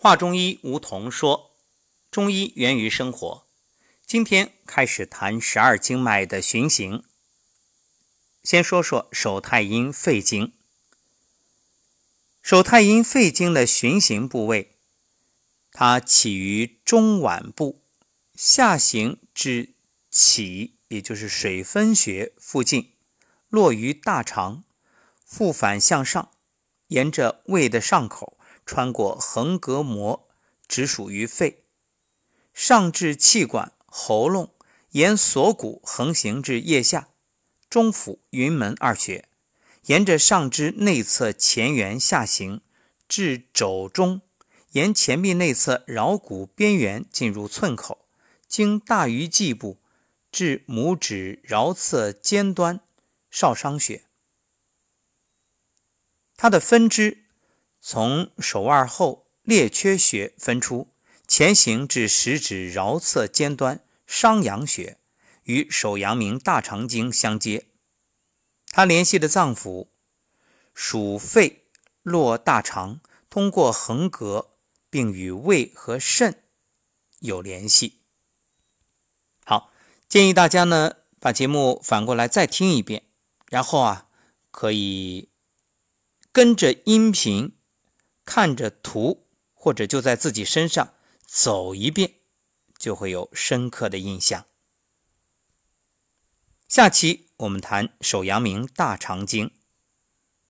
[0.00, 1.56] 华中医吴桐说
[2.08, 3.48] ：“中医源于生活。
[4.06, 7.02] 今天开始谈十二经脉的循行。
[8.44, 10.52] 先说说手太阴肺经。
[12.40, 14.76] 手太阴肺经的循行部位，
[15.72, 17.82] 它起于中脘部，
[18.36, 19.74] 下行至
[20.12, 22.92] 脐，也就是水分穴附近，
[23.48, 24.62] 落于大肠，
[25.26, 26.30] 复返向上，
[26.86, 28.37] 沿着胃的上口。”
[28.68, 30.28] 穿过横膈膜，
[30.68, 31.64] 直属于肺，
[32.52, 34.52] 上至气管、喉咙，
[34.90, 37.08] 沿锁骨横行至腋下，
[37.70, 39.26] 中府、云门二穴，
[39.86, 42.60] 沿着上肢内侧前缘下行
[43.08, 44.20] 至肘中，
[44.72, 48.06] 沿前臂内侧桡骨边缘进入寸口，
[48.46, 49.78] 经大鱼际部
[50.30, 52.80] 至拇指桡侧尖端
[53.30, 54.04] 少商穴。
[56.36, 57.24] 它的分支。
[57.80, 60.92] 从手腕后列缺穴分出，
[61.26, 64.98] 前行至食指桡侧尖端商阳穴，
[65.44, 67.66] 与手阳明大肠经相接。
[68.70, 69.88] 它联系的脏腑
[70.74, 71.64] 属肺，
[72.02, 74.48] 络大肠，通过横膈，
[74.90, 76.42] 并与胃和肾
[77.20, 78.00] 有联系。
[79.44, 79.72] 好，
[80.08, 83.04] 建议大家呢把节目反过来再听一遍，
[83.48, 84.08] 然后啊
[84.50, 85.30] 可以
[86.32, 87.57] 跟着音频。
[88.30, 90.92] 看着图，或者就在自己身上
[91.24, 92.16] 走一遍，
[92.76, 94.44] 就会有深刻的印象。
[96.68, 99.57] 下期我们谈手阳明大肠经。